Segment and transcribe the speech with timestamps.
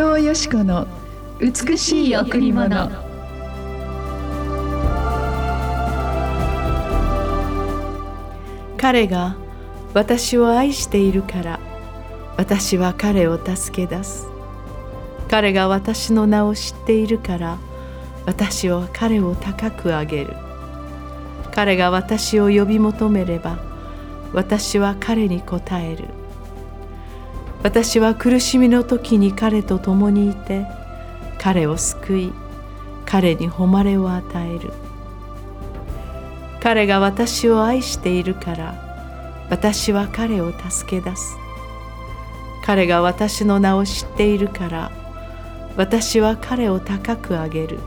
[0.00, 0.86] 藤よし子の
[1.40, 2.90] 美しい贈り物。
[8.78, 9.36] 彼が
[9.92, 11.60] 私を愛しているから
[12.38, 14.26] 私は彼を助け出す。
[15.28, 17.58] 彼が私の名を知っているから
[18.24, 20.34] 私は彼を高く上げる。
[21.54, 23.58] 彼が私を呼び求めれば
[24.32, 26.19] 私は彼に応える。
[27.62, 30.66] 私は苦しみの時に彼と共にいて
[31.38, 32.32] 彼を救い
[33.04, 34.72] 彼に誉れを与える。
[36.60, 41.36] 彼が私を愛しているから私は彼を助け出す。
[42.64, 44.90] 彼が私の名を知っているから
[45.76, 47.78] 私は彼を高く上げる。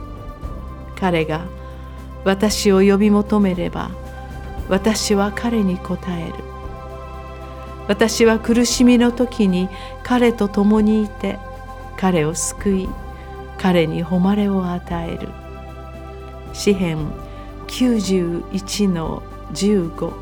[0.96, 1.46] 彼が
[2.24, 3.90] 私を呼び求めれば
[4.68, 6.53] 私は彼に応える。
[7.86, 9.68] 私は苦しみの時に
[10.02, 11.38] 彼と共にいて
[11.96, 12.88] 彼を救い
[13.58, 15.28] 彼に誉れを与える。
[16.52, 17.10] 詩編
[17.66, 20.12] 91の15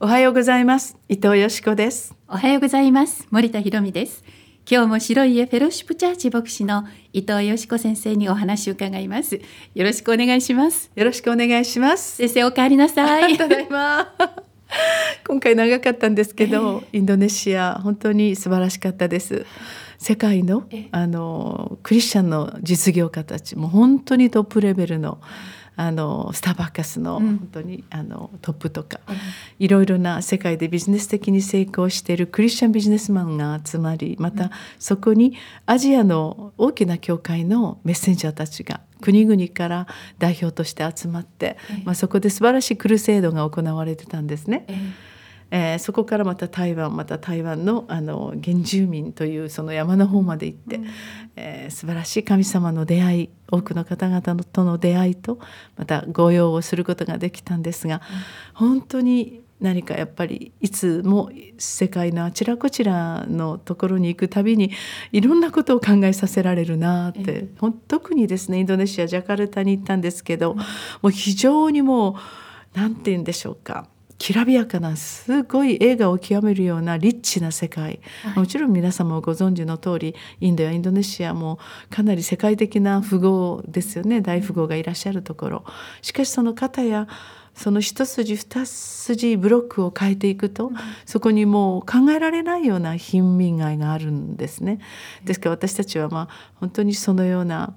[0.00, 0.96] おはようございます。
[1.08, 2.16] 伊藤よしこです。
[2.26, 3.28] おはようございます。
[3.30, 4.24] 森田博美です。
[4.70, 9.40] 今日も白い家フェロシップチャーチ牧師の伊藤よしこ先生にお話を伺います。
[9.74, 10.90] よろしくお願いします。
[10.94, 12.16] よろしくお願いします。
[12.16, 13.36] 先生お帰りなさい。
[13.36, 14.14] ただいま
[15.26, 19.46] 今回長かったんですけど、インドネシア本当に素晴らしかったです。
[19.98, 25.20] 世界のあのクリスチャンの実業家たちも本当にトップレベルの
[25.74, 29.00] あのスターバッカスの本当に、あのトップとか、
[29.58, 35.34] いろいろな世界でビジネス的に成功しているクリスチャンビジネスマンが集まりまたそこに
[35.66, 39.86] アジアの大きな教会のメッセンジャーたちが国々から
[40.18, 44.66] 代表として集まって、まあ、そこで素晴らしいクルセードが行われてたんですね。
[45.54, 50.80] えーそこからまた台湾また台湾のあの原住民というその山の方まで行って、
[51.36, 55.38] えー素晴らしい神様の出会い多くの方々との出会いと
[55.76, 58.00] また御用をすることができたんですが、
[58.54, 64.72] 本当に何かやっぱりいつも世界のあちらこちらのところに行くたびに
[65.12, 70.64] いろんなことを考えさせられるなって、ほん特にですねインドネシアジャカルタに行ったんですけど、も
[71.04, 72.14] う非常にもう
[72.74, 73.86] 何て言うんでしょうか
[74.18, 78.00] きらびやかなすごい映画を極めるようなリッチな世界、
[78.36, 81.58] もちろん皆様もご存知の通りインドやインドネシアも
[81.90, 84.20] かなり世界的な富豪ですよね。
[84.20, 85.64] 大富豪がいらっしゃるところ。
[86.02, 87.08] しかしその方や
[87.54, 90.72] その一筋二筋ブロックを変えていくと、
[91.04, 94.78] そこにもう考えられないような貧民街があるんですね。
[95.24, 97.74] ですから私たちはまあ本当にそのような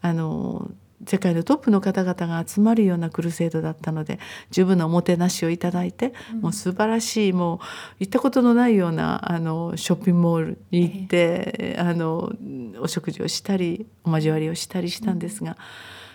[0.00, 0.70] あの
[1.06, 4.18] 世界のトップの方々が集まるようなクルセードだったので
[4.50, 7.58] 十分なおもてなしをいただいて、もう素晴らしいもう
[8.00, 12.32] 行ったことのないようなあのショッピングモールに行って、あの
[12.80, 15.56] お食事をしたりお交わりをしたりしたんですが。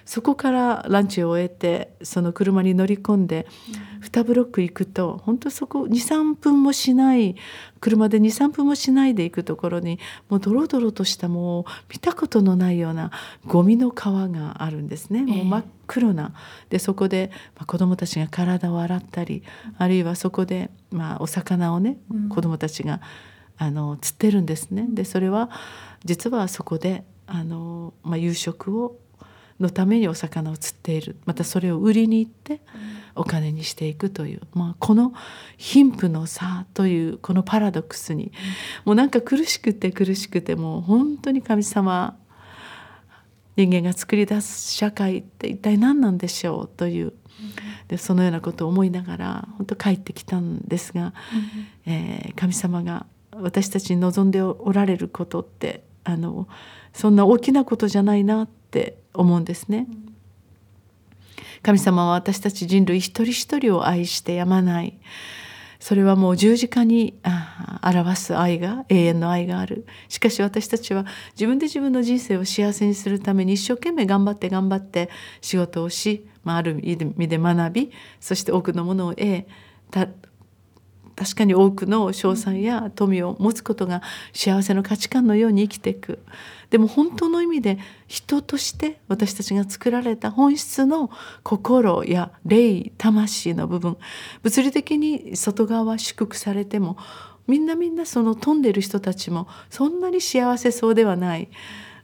[0.08, 3.46] そこからランチを終えてその車に乗り込んで
[4.02, 7.36] 2ブロック行くと本当そこ23分もしない
[7.82, 13.12] 車で23分もしないで行くところにもうドロドロとしたもう見たことのないような
[13.46, 15.24] ゴミの川があるんですね。
[15.24, 16.34] もう真っ黒な。
[16.70, 19.44] でそこで、まあ、子どもたちが体を洗ったり
[19.78, 21.98] あるいはそこで、まあ、お魚をね
[22.30, 23.02] 子どもたちが
[23.58, 24.88] あの釣ってるんですね。
[24.90, 25.50] でそれは
[26.06, 28.98] 実はそこであの、まあ、夕食を
[29.60, 31.16] のためにお魚を釣っている。
[31.26, 32.62] またそれを売りに行って
[33.16, 35.14] お金にしていくという、まあ、この
[35.58, 38.32] 貧富の差というこのパラドックスに
[38.86, 42.16] もうなんか苦しくて苦しくてもう本当に神様
[43.56, 47.14] 人間が作り出す社会って一体何なんでしょうという。
[47.88, 51.14] でそのようなことを思いながら本当帰ってきたんですが、
[51.86, 56.48] えー神様が私たちに望んでおられることってあの
[56.94, 59.88] そんな大きなことじゃないなって思うんですね。
[61.64, 64.98] 神様は私たち人類一人一人を愛してやまない。
[65.80, 67.20] それはもう十字架に
[67.84, 69.86] 表す愛が永遠の愛がある。
[70.10, 75.10] しかし私たちは自分で自分の人生を幸せにするために一生懸命頑張って頑張って
[75.42, 79.46] 仕事をし、まあ、ある意味で学びそして多くのものを得
[79.92, 80.08] た
[81.16, 84.04] 確かに多くの賞賛や富を持つことが
[84.34, 86.20] 幸せの価値観のように生きていく。
[86.70, 87.78] でも本当の意味で
[88.08, 91.10] 人として私たちが作られた本質の
[91.44, 93.98] 心や霊魂の部分
[94.44, 96.98] 物理的に外側は祝福されても
[97.48, 101.50] みんなみんなその飛んでる人たちもそんなに幸せそうではない。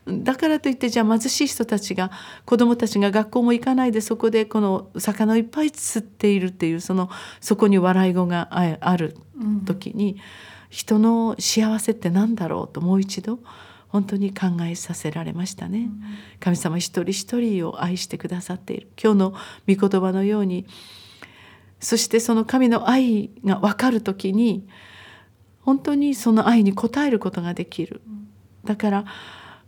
[0.05, 2.11] だからといってじゃあ貧しい人たちが
[2.43, 7.09] 子どもたちが学校も行かないでそこでこの魚をいっぱい釣っているっていうその
[7.39, 9.15] そこに笑い声がある
[9.65, 10.17] 時に、
[10.69, 13.39] 人の幸せって何だろうともう一度
[13.93, 15.87] 本当に考えさせられましたね。
[16.39, 19.31] 神様一人一人を愛してくださっている今日の
[19.67, 20.65] 御言葉のように
[21.79, 24.67] そしてその神の愛が分かる時に
[25.61, 28.01] 本当にその愛に応えることができる。
[28.65, 29.05] だから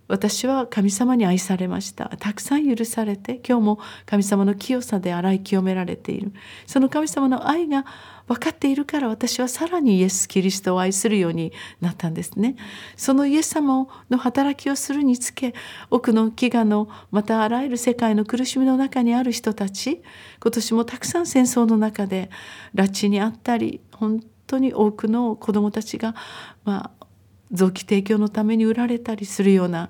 [0.08, 2.10] 私は神様に愛されました。
[2.20, 6.32] たくさん許されて今日も神様の清さで洗い清められている。
[6.68, 7.86] その神様の愛が
[8.28, 12.56] 分かっているから私はさらにイエス・キリストを愛するようになったんですね。
[12.96, 15.54] そのイエス様の働きをするにつけ
[15.90, 20.02] 奥の飢餓のまたあらゆる世界の苦しみの中にある人たち
[20.42, 22.30] 今年もたくさん戦争の中で
[22.76, 26.16] 拉致にあったり本当に多くの子どもたちが、
[26.64, 27.05] まあ、
[27.52, 29.90] 臓器提供のために売られたりするような、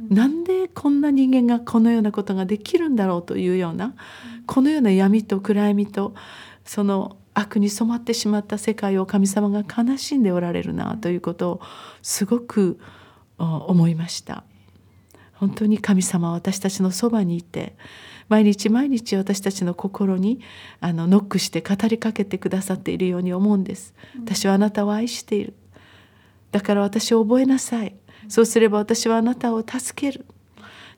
[0.00, 3.92] うん、なんでこんな人間がこのようなことができるんだろうというような、うん、
[4.46, 6.14] このような闇と暗闇と
[6.64, 11.60] その悪に染まってしまった世界を神様が悲しんでおられるなということを
[12.00, 12.78] すごく
[13.38, 14.44] 思いました。
[15.34, 17.76] 本当に神様は私たちのそばにいて
[18.28, 20.40] 毎日毎日私たちの心に
[20.80, 23.94] あのノックして語りかけてくださっているように思うんです。
[24.16, 25.54] 私はあなたを愛している。
[26.54, 27.96] だから私を覚えなさい。
[28.28, 30.24] そうすれば私はあなたを助ける。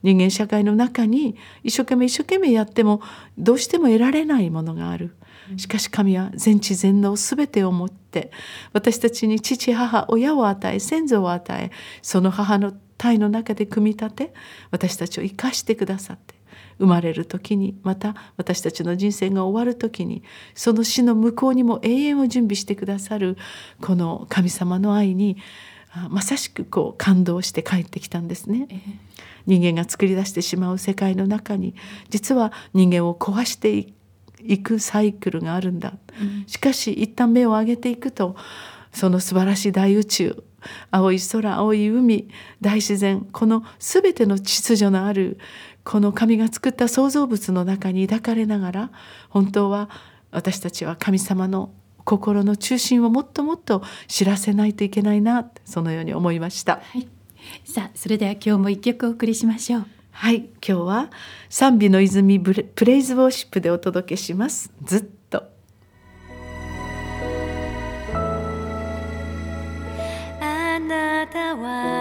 [0.02, 3.00] 人間社会の中に一生懸命一生懸命やっても
[3.38, 5.16] どうしても得られないものがある。
[5.56, 8.30] しかし神は全知全能全てをもって
[8.74, 11.70] 私たちに父母親を与え先祖を与え
[12.02, 14.34] その母の体の中で組み立て
[14.70, 16.34] 私たちを生かしてくださって
[16.78, 20.22] 生まれる時にまた私たちの人生が終わる時に
[20.54, 23.36] その死の向こうにも永遠を準備してくださる
[23.80, 25.36] この神様の愛に
[26.10, 28.68] まさしくこう感動して帰ってきたんですね。
[29.46, 31.74] 人間が作り出してしまう世界の中に
[32.10, 33.86] 実は人間を壊して
[34.42, 35.94] いくサイクルがあるんだ。
[36.46, 38.36] しかし一旦目を上げていくと
[38.92, 40.44] その素晴らしい大宇宙
[40.90, 42.28] 青い空青い海
[42.60, 45.38] 大自然この全ての秩序のある
[45.84, 48.90] この神が作った創造物の中に抱かれながら
[49.28, 49.88] 本当は
[50.30, 51.72] 私たちは神様の
[52.04, 57.08] 心の中心をもっともっと知らせないといけないなそのように思いました、はい、
[57.64, 59.86] さあそれでは今日も一曲お送りしましょう。
[60.18, 60.46] はい。
[60.46, 61.10] 今日は
[61.50, 64.72] 賛美の泉プレイズウォーシップでお届けします。
[64.82, 65.04] ずっ
[71.56, 71.95] な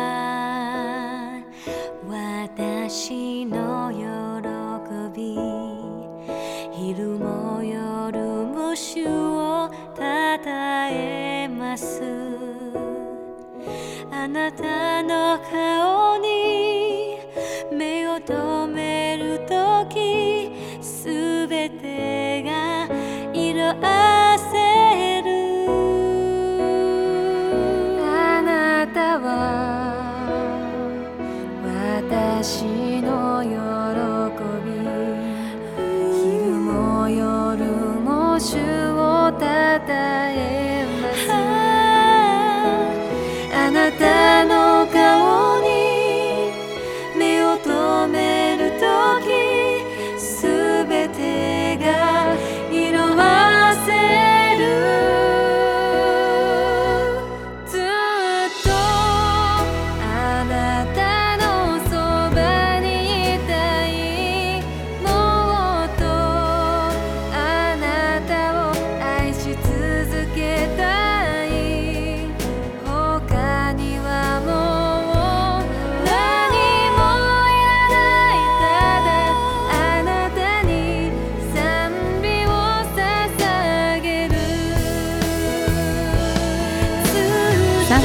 [38.54, 38.75] も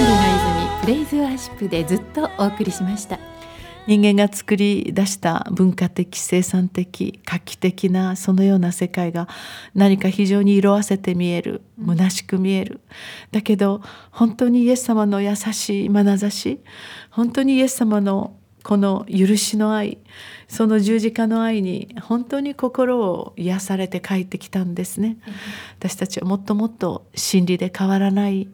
[0.01, 3.19] 賛美の泉プレイズワーシップでずっとお送りしました。
[3.87, 9.29] 人間が作り出した文化的生産的画期的なそのような世界が
[9.75, 12.81] 何か非常に色あせて見える虚しく見える。
[13.31, 16.61] だけど本当にイエス様の優しい眼差し
[17.11, 19.99] 本当にイエス様のこの許しの愛
[20.49, 25.19] その十字架の愛に本当に心を癒されて帰ってきたんですね、
[25.79, 28.49] 私たちはもっともっと真理で変わらない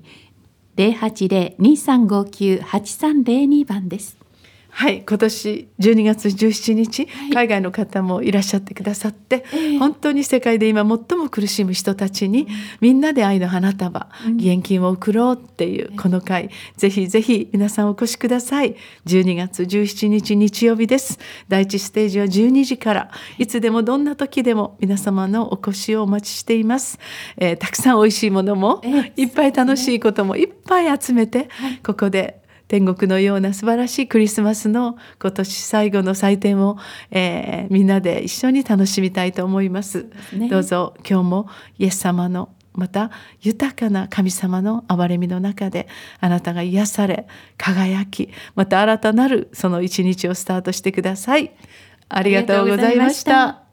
[0.78, 4.19] 080-2359-8302番です。
[4.72, 9.44] はい、今年12月17日、海外の方もいらっしゃってくださって、
[9.80, 12.48] 本当に世界で今最も苦しむ人たちに、
[12.80, 14.08] みんなで愛の花束、
[14.38, 18.76] 義援金を送ろうっていうこの会、ぜひぜひ皆さんお越しください。
[19.06, 21.20] 12月17日日曜日です。
[21.48, 27.00] 第一ステージは12時から、いつでもどんな時でも皆様のお越しをお待ちしています。
[27.38, 29.24] えーたくさん美味しいものも、ええ。
[29.24, 31.50] いっぱい楽しいこともいっぱい集めて、
[31.84, 36.78] ここで天国のような素晴らしいクリスマスの今年最後の祭典を、
[37.12, 40.08] えーみんなで一緒に楽しみたいと思います。
[40.34, 43.12] ねどうぞ今日もイエス様のまた
[43.42, 45.88] 豊かな神様の憐れみの中で
[46.20, 51.52] あなたが癒され輝きまた新たなるその一日をスタートしてください。
[52.08, 53.69] ありがとうございました。